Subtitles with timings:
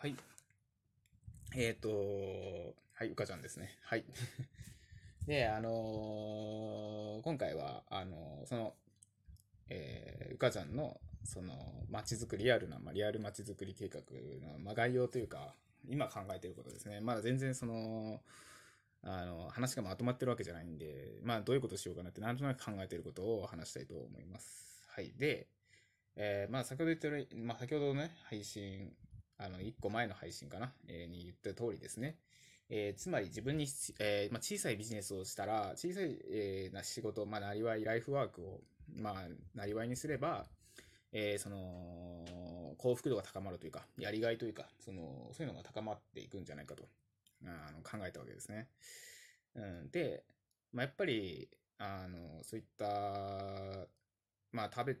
[0.00, 0.16] はい。
[1.56, 3.76] えっ、と、はい、うかちゃんですね。
[3.82, 4.04] はい。
[5.26, 8.74] で、あのー今回は、あのーその、
[9.68, 14.00] えーうかちゃんの、その、街づくり、リアルな、まあ、リアル街づくり計画
[14.46, 15.54] の、まあ、概要というか、
[15.88, 17.00] 今考えていることですね。
[17.00, 18.22] まだ全然その、
[19.02, 24.84] あの、話がまとまってるわけじゃないんで、まあ、どういうことしようかなって、なんとなく考えていることを話したいと思います。
[24.88, 25.12] はい。
[25.18, 25.48] で、
[26.16, 28.94] えーまあ、先ほど言ってる、まあ、先ほどのね、配信、
[29.40, 32.16] あの、一個前の配信かな、えーに言った通りですね。
[32.68, 33.66] えーつまり自分に、
[33.98, 38.60] えーまあ、小さいビジネスをしたら、小さい、えーな仕事、まあ、なりわい、ライフワークを、
[38.94, 39.14] まあ、
[39.54, 40.46] なりわいにすれば、
[41.12, 46.84] えーその、幸福度が高まるというか、やりがいというか、その、そういうのが高まっていくんじゃないかと、
[47.44, 48.68] あの、考えたわけですね。
[49.54, 50.24] うん、で、
[50.72, 51.48] まあ、やっぱり、
[51.78, 53.86] あの、そういった、
[54.52, 54.96] まあ、食べ、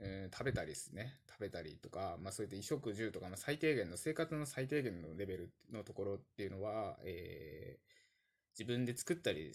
[0.00, 1.20] えー食べたりですね。
[1.28, 7.94] 食べたりとか、まあそういった衣食住とか、まあ最低限の、生活の最低限のレベルのところっていうのは、えー
[8.58, 9.52] 自分で作ったり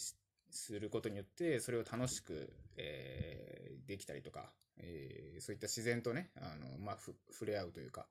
[0.49, 8.07] することによって、それを楽しく、えーできたりとか、えーそういった自然とね、あの、まあふ触れ合うというか、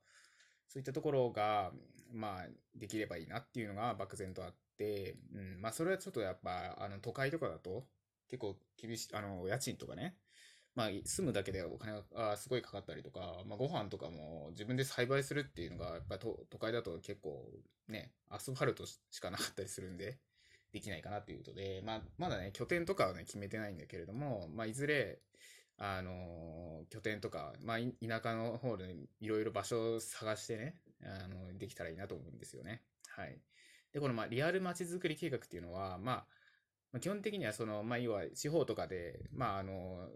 [0.66, 1.72] そういったところが、
[2.12, 7.86] まあ、できればいいなっていうのが漠然とあって、うん、まあそれはちょっとやっぱ、あの、都会とかだと、
[8.28, 10.16] 結構厳しい、あの、家賃とかね、
[10.78, 17.50] まあ、住むだけでお金がすごいかかったりとか、まあ、ご飯とかも自分で栽培するっていうのが、やっぱ都都会だと結構
[17.88, 20.20] ね、アスファルトしかなかったりするんで、
[20.72, 25.18] できないかなっていうことで、まあ、まだね、拠点とかはね、決めてないんだけれども、まあ、いずれ、
[25.78, 32.82] あの拠点とか、まあ、田舎の方でいろいろ場所を探してね、あの、できたらいいなと思うんですよね。
[33.08, 33.36] はい。
[33.92, 36.26] で、この、まあ、リアル街づくり計画っていうのは、まあ、
[36.92, 40.08] まあ基本的にはその、まあ、要は地方とかで、まあ、あの、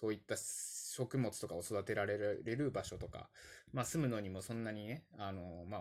[0.00, 3.28] そういった食物とかを育てられる場所とか、
[3.72, 5.80] まあ住むのにもそんなにね、あの、まあ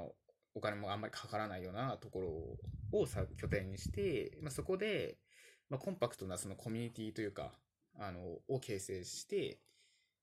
[0.56, 2.60] お金もあんまりかからないようなとこ
[2.92, 5.18] ろをさ拠点にして、まあそこで、
[5.70, 7.54] まあコンパクトなそのコミュニティというか、
[7.98, 9.60] あの、を形成して、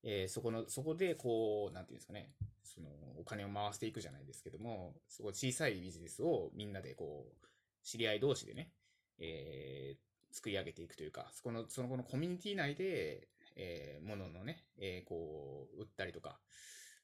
[0.03, 2.31] えーそこの、そこでこう、なんていうんですかね、
[2.63, 7.47] そのお金を回していくじゃないですけども、そこ小さいビジネスをみんなでこう、
[7.83, 8.73] 知り合い同士でね、
[9.19, 16.39] えー作り上げていくというか、そこの、そのこのコミュニティ内で、えー、もののね、えーこう、売ったりとか、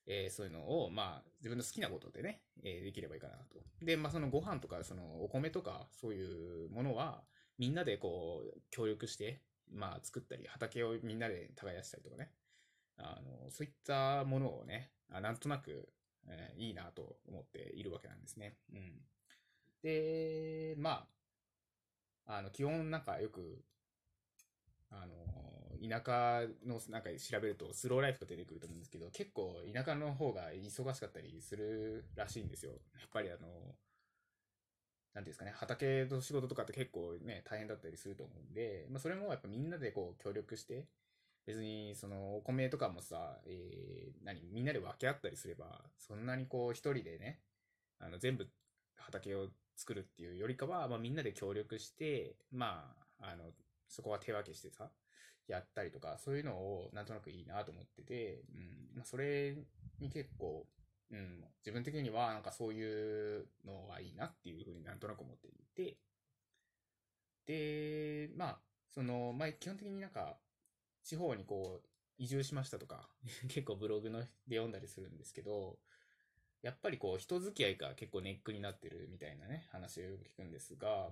[0.06, 3.62] えーそういうのを、まあ、自分の好きなことでね、えーできればいいかなと。
[3.82, 7.22] で、まあ、そのご飯とか、そのお米とか、そういうものは、
[7.58, 12.32] みんなでこう、協力して、まあ、作ったり、畑をみんなで耕したりとかね、
[12.96, 15.88] あの、そういったものをね、あなんとなく、
[16.28, 18.56] えーいいなと思っているわけなんですね。
[18.72, 18.92] うん。
[19.82, 21.06] で、ま
[22.26, 23.64] あ、あの、基本なんかよく、
[24.90, 25.14] あの、
[25.82, 32.72] 田舎のなんか調べるとスローライフが出てくると思うんですけど、結構田舎の方が忙しかったりするらしいんですよ。
[32.72, 33.48] やっぱりあの、
[35.14, 40.86] なんていうんですかね、畑の仕事とかって結構ね、大変だったりすると思うんで、まあそれもやっぱみんなでこう協力して、
[41.46, 47.40] 別にそのお米とかもさ、えー、何、みんなで分け合ったりすれば、そんなにこう一人でね、
[47.98, 48.48] あの全部
[48.96, 53.50] 畑を作るっていうよりかは、まあみんなで協力して、まあ、あの、
[53.88, 54.90] そこは手分けしてさ、
[55.46, 59.56] やったりとか、そういうのをなんとなくいいなと思ってて、うん、まあそれ
[60.00, 60.66] に結構、
[61.10, 65.98] うん、自分的にはなんかそういうのはいいなっていうふうになんとなく思っていて、
[67.46, 68.58] で、まあ、
[68.88, 70.36] その、まあ基本的になんか、
[71.02, 71.88] 地方にこう、
[72.18, 73.08] 移住しましたとか、
[73.48, 75.78] 結構ブログので読んだりするんですけど、
[76.62, 81.10] やっぱりこう、人付き合いが結構ネックになってるみたいなね、話をよく聞くんですが、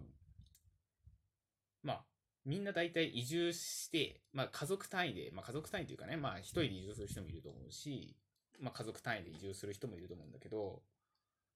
[1.83, 2.05] まあ、
[2.45, 8.17] みんな大体移住して、まあ家族単位で、まあ家族単位というかね、まあ一人で移住する人もいると思うし、
[8.61, 10.83] まあ家族単位で移住する人もいると思うんだけど、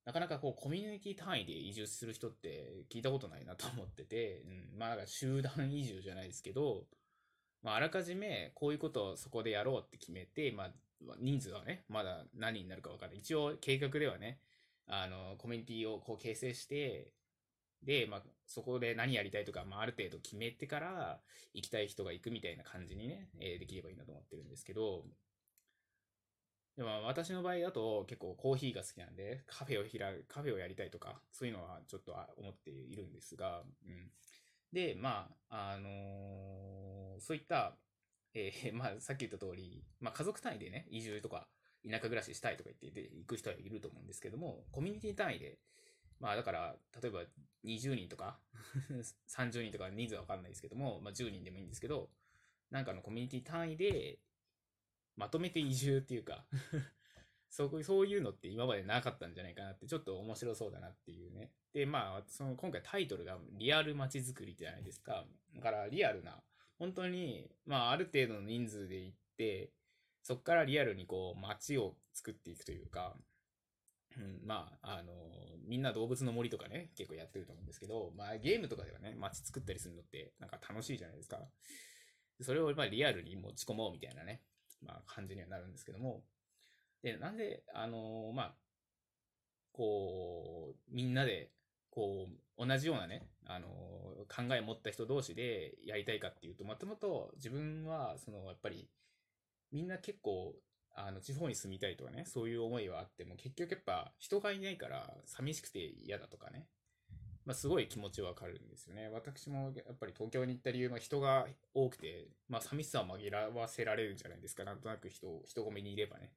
[0.04, 6.84] なかなかこうコミュニティ単位で移住する人って聞いたことないなと思ってて、うん、まあなんか集団移住じゃないですけど、
[7.62, 10.70] まああらかじめこういうことをそこでやろうって決めて、まあ
[11.20, 13.18] 人数はね、まだ何になるかわからない。
[13.18, 14.38] 一応計画ではね、
[14.86, 17.08] あの、コミュニティをこう形成して、
[17.84, 21.20] で、まあ、そこで何やりたいとか、まあ、ある程度決めてから、
[21.52, 25.04] 行きたい人が行くみたいな感じにね、えーできればいいなと思ってるんですけど、
[26.76, 34.10] でも私の場合だと結構コーヒーが好きなんで、カフェを開く、カフェをやりたいとか、そういうのはちょっと思っているんですが、うん。
[34.72, 37.78] で、まあ、あのーそういった、
[38.34, 41.48] えー まあ、さっき言った通り、まあ、家族単位でね、移住とか、
[41.88, 45.60] 田舎暮らししたいとか言ってで行く人はいると思うんですけども、コミュニティ単位で、
[46.24, 47.20] まあだから、例えば
[47.66, 48.38] 20人とか、
[49.28, 52.10] 30人とか人数はわかんないですけども、まあ10人でもいいんですけど、
[52.70, 54.20] なんかのコミュニティ単位で、
[55.16, 56.46] まとめて移住っていうか
[57.50, 61.52] そうそういうのって今までなかったんじゃないかなって、ちょっと面白そうだなっていうね。
[61.74, 65.26] で、まあ、その今回タイトルがリアル街づくりじゃないですか。
[65.54, 66.42] だからリアルな、
[66.78, 69.74] 本当に、まあ、ある程度の人数で行って、
[70.22, 73.14] そこからリアルにこう街を作っていくというか、
[74.16, 75.12] うん、まあ、あの、
[75.66, 81.38] みんな動物の森とかね、結構やってると思うんですけど、まあゲームとかではね、街作ったりするのってなんか楽しいじゃないですか。
[82.40, 84.42] それをまあリアルに持ち込もうみたいなね、
[84.82, 86.22] まあ感じにはなるんですけども、
[87.02, 88.54] で、なんで、あのまあ、
[89.72, 91.50] こう、みんなで、
[91.90, 92.28] こ
[92.58, 98.88] う、同じようなね、あの考え持った人同士でやりたいかっていうと、もともと自分は、その、やっぱり、
[99.70, 100.54] みんな結構、
[100.94, 106.66] あの、地方に住みたいとかね、そういう思いはあっても、結局やっぱ人がいないから寂しくて嫌だとかね、
[107.44, 109.10] まあ、すごい気持ちわかるんですよね。
[109.12, 114.64] 私もやっぱり東京に行った理由は人が多くて、まあ、寂しさを紛らわせられるんじゃないですか。
[114.64, 116.32] なんとなく人、人混みにいればね。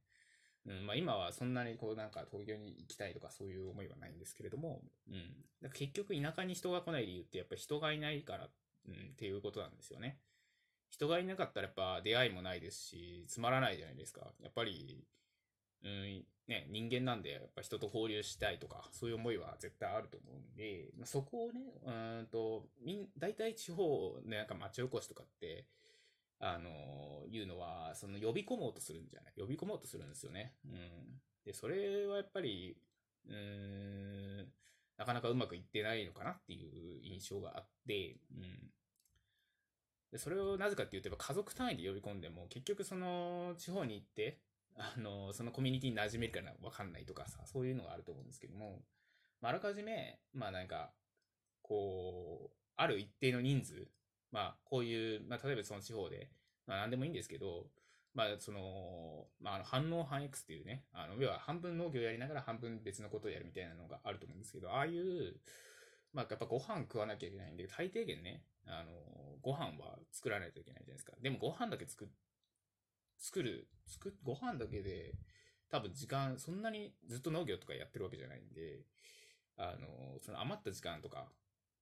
[0.66, 5.32] うん、まあ、今はそんなにこうなんか東京に行きたいとかそういう思いはないんですけれども、うん。
[5.62, 8.50] だ結局田舎に人が来ない理由ってやっぱり人がいないから、
[8.88, 10.20] うん、っていうことなんですよね。
[10.90, 14.34] 人がいなかったらやっぱ出会いもないですし、つまらないじゃないですか。
[14.42, 15.06] やっぱり、
[15.84, 21.92] うん、ね、人間なんで、やっぱ人と交流したいとか、そういう思いは絶対あると思うんで、ま、そこをね、う
[22.24, 25.66] んと、みん、大体地方ね、なんか町おこしとかって、
[26.40, 29.34] あの、いうのは、その呼び込もうとするんじゃない？
[29.40, 30.56] 呼び込もうとするんですよね。
[30.66, 31.22] うん。
[31.46, 32.78] で、それはやっぱり、
[33.28, 34.54] うん、
[34.98, 38.72] なかなかうまくいってないのかなっていう印象があって、うん。
[40.12, 44.40] で、それをなぜかっていうと、家族単位で呼び込んでも、結局その地方に行って、
[44.78, 48.82] あの、そのコミュニティに馴染めるからわかんないとかさ、そういうのがあると思うんですけども、
[49.42, 50.92] まあ、あらかじめ、まあなんか、
[51.62, 53.88] こう、ある一定の人数、
[54.32, 56.30] まあこういう、まあ例えばその地方で、
[56.66, 57.66] まあ何でもいいんですけど、
[58.14, 65.36] まあその、まああの反応反 X っていうね、あの、要は半分農業やりながら半分別のことをやるみたいなのがあると思うんですけど、ああいう、
[66.14, 68.92] まあやっぱご飯食わなきゃいけないんで、最低限ね、あの、
[69.42, 71.14] ご飯は作らないといけないじゃないですか。
[71.22, 72.10] でもご飯だけ作、
[73.18, 75.14] 作る、作、ご飯だけで、
[75.70, 78.86] 多分時間、そんなにずっと農業とかやってるわけじゃないんで、
[79.58, 81.28] あの、その余った時間とか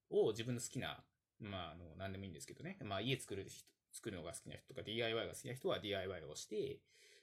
[0.10, 1.04] を自分の好きな、
[1.40, 2.78] まあ、あの、何でもいいんですけどね。
[2.84, 6.80] まあ、家作る人、作るのが好きな人とか DIY が好きな人は DIY をして、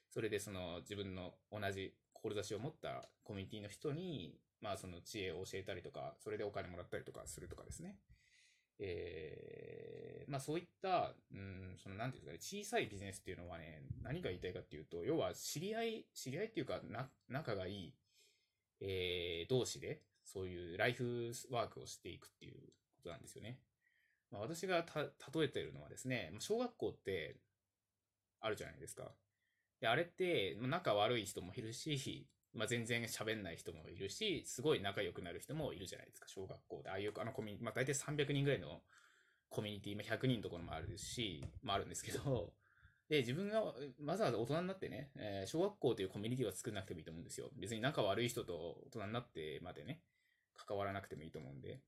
[0.08, 7.96] それでその自分の同じ志を持ったコミュニティの人に、まあその知恵を教えたりとか、それでお金もらったりとかするとかですね。
[8.84, 17.94] えー、まあそういった、うん、そのなんていうんですかね、小さいビジネスっていうのはね、何が言いたいかっていうと、要は知り合い、知り合いっていうか、な、仲がいい、
[18.80, 22.60] えー、同士で、そういうライフワークをしていくっていう
[22.96, 23.58] ことなんですよね。
[24.30, 27.36] まあ、私がた、例えてるのはですね、小学校って
[28.40, 29.12] あるじゃないですか。
[29.80, 36.90] で、あれって、仲悪い人もいるし、まあ、全然喋んない人もいるし、すごい仲良くなる人もいるじゃないですか、小学校で。
[36.90, 38.82] ああいうあのコミュニティ、まあ、大体300人ぐらいの
[39.48, 42.52] コミュニティ、まあ、100人のところもあるし、まあ、あるんですけど、
[43.08, 47.50] で、自分がわざわざ大人になってね、えー、小学校というコミュニティは作んなくてもいいと思うんですよ。
[47.58, 48.54] 別に仲悪い人と
[48.86, 50.00] 大人になってまでね、
[50.56, 51.80] 関わらなくてもいいと思うんで。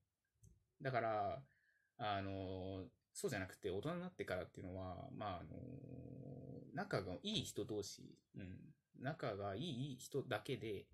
[0.82, 1.42] だから、
[1.98, 2.84] あのー、
[3.14, 5.56] そうじゃなくて、大人になってからっていうのは、まあ、あの、
[6.74, 8.58] 仲がいい人同士、うん、
[9.00, 10.86] 仲がいい人だけで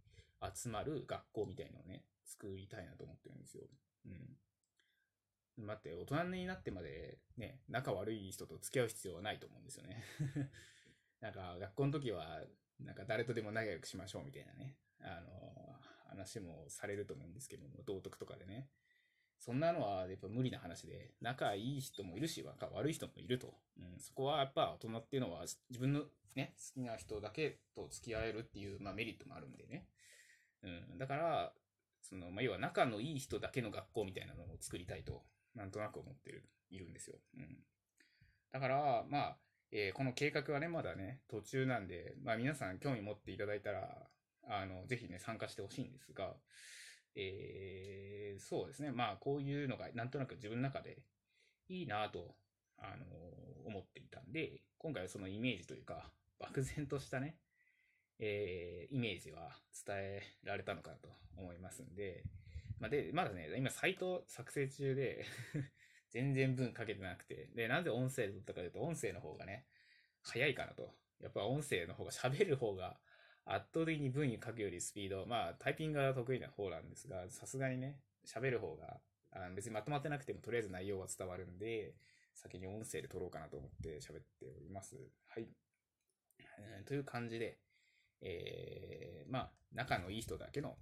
[0.54, 3.64] 集まる学校みたいのをね、作りたいなと思ってるんですよ。
[4.04, 5.66] うん。
[5.66, 10.04] 待って、大人になってまでね、仲悪い人と付き合う必要はないと思うんですよね。
[11.20, 12.44] なんか、学校の時は、
[12.78, 18.68] なんか誰とでも仲良くしましょうみたいなね、あの、話もされると思うんですけども、道徳とかでね。
[19.40, 23.54] そんなのはやっぱ無理な話で、仲いい人もいるし、悪い人もいると。
[23.78, 26.02] うん、そこはやっぱ大人っていうのは自分の
[26.36, 29.86] ね、好きな人だけと付き合えるっていう、まあ、メリットもあるんでね。
[30.62, 31.52] うん、だから、
[32.02, 35.22] その、まあ、要は仲のいい人だけの学校みたいなのを作りたいと、
[35.54, 37.16] なんとなく思ってる、いるんですよ。
[37.36, 37.58] うん。
[38.52, 39.36] だから、まあ、
[39.72, 44.08] えー、この計画はね、まだね、途中なんで、まあ皆さん興味持っていただいたら、
[44.48, 46.34] あの、ぜひね、参加してほしいんですが、
[47.16, 48.92] えー、そうですね。
[48.92, 51.02] まあ、こういうのがなんとなく自分の中で
[51.68, 52.34] いいなと、
[52.78, 53.04] あの
[53.66, 57.36] 思っていたんで、今回はそのイメージというか、漠然としたね、
[58.18, 59.50] えー、イメージは
[59.86, 62.24] 伝えられたのかなと思いますんで、
[62.78, 65.24] まあ、で、まだね、今サイト作成中で
[66.10, 69.66] 全然文かけてなくて、で、なぜ音声で撮ったかというと、音声の方がね、
[70.22, 70.94] 早いかなと。
[71.20, 72.98] やっぱ音声の方が喋る方が
[73.46, 79.00] 圧倒的に文に書くよりスピード、まあタイピングが得意な方なんですが、さすがにね、喋る方が
[79.32, 81.94] あ別にまとまってなくてもとりあえず内容は伝わるんで、
[82.34, 84.96] 先に音声で撮ろうかなと思って喋っております。
[85.28, 85.48] はい。
[86.58, 87.58] えー、という感じで、
[88.22, 90.76] えー、まあ、仲のいい人だけの、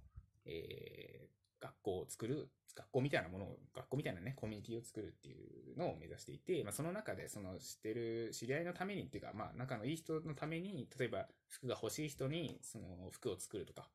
[0.45, 13.89] えー、学校を作る、学校みたいなものを、学校みたいなね、コミュニティを作るっていうのを目指していて、まあ、その中で、その知ってる、知り合いのためにっていうか、まあ、仲のいい人のために、例えば、服が欲しい人に、その服を作るとか、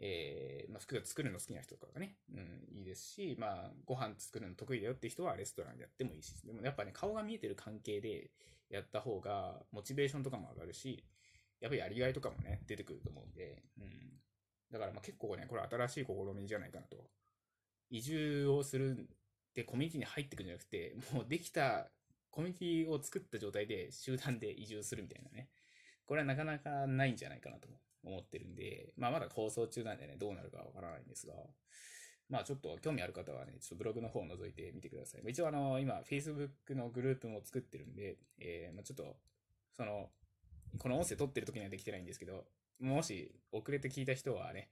[0.00, 8.30] えー、まあ、服が作るの好きな人とかがね、うん、いいですし、まあ、ご飯作るの得意だよって人はレストランでやってもいいし、でもやっぱね、顔が見えてる関係で
[8.70, 11.04] やった方が、モチベーションとかも上がるし、
[11.60, 14.12] やっぱりやりがいとかもね、出てくると思うんで、うん。
[14.72, 16.96] だからまあ結構ね、これ新しい試みじゃないかなと。
[17.90, 21.88] 移住をするってコミュニティに入ってくんじゃなくて、もうできた
[22.30, 25.48] コミュニティを作った状態で集団で移住するみたいなね。
[26.06, 27.68] これはなかなかないんじゃないかなと
[28.04, 31.34] 思ってるんで、まあまだ構想中なんでね、どうなるかわからないんですが、
[32.28, 35.22] まあちょっと興味ある方はね、ちょっとブログの方を覗いてみてください。
[35.26, 39.16] 一応あの、今、Facebook のグループも作ってるんで、えー、まあちょっと、
[39.76, 40.10] その、
[40.78, 42.44] この音声撮ってる時にはできてないんですけど、
[42.80, 44.70] もし遅れて聞いた人はね、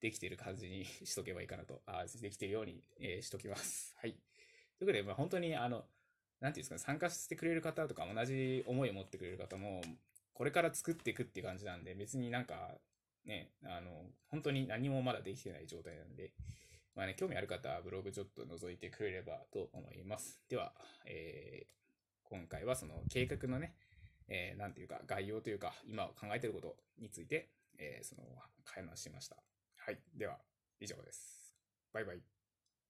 [0.00, 3.94] できてる感じに しとけばいいかなと、あできてるように、えー、しときます。
[3.98, 4.12] はい。
[4.12, 4.20] という
[4.80, 5.88] ことで、まあ、本当に、あの、
[6.40, 9.82] なんていうんですかね、参加してくれる方とか同じ思いを持ってくれる方も、
[10.34, 12.78] これから作っていくっていう感じなんで、別になんか、
[13.24, 16.32] ね、あの、本当に何もまだできてない状態なんで、
[16.94, 20.40] まあね、興味ある方はブログちょっと覗いてくれればと思います。
[20.48, 20.74] では、
[21.06, 23.74] えー、今回はその計画のね、
[24.28, 28.22] えー、なんていうか、概要というか、今考えていることについて、えー、その、
[28.64, 29.36] 話しました。
[29.76, 30.00] はい。
[30.14, 30.38] では、
[30.80, 31.54] 以上です。
[31.92, 32.35] バイバイ。